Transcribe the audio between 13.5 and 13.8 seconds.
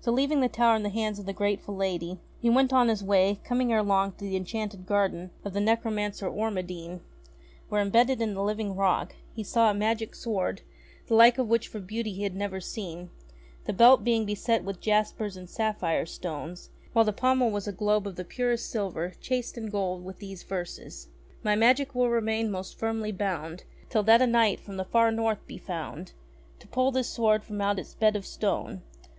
the